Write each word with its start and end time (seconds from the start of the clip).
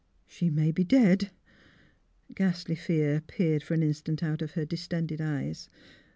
She 0.25 0.49
may 0.49 0.71
be— 0.71 0.83
dead." 0.99 1.29
Ghastly 2.33 2.73
fear 2.73 3.21
peered 3.27 3.61
for 3.61 3.75
an 3.75 3.83
instant 3.83 4.23
out 4.23 4.41
of 4.41 4.53
her 4.53 4.65
distended 4.65 5.21
eyes. 5.21 5.69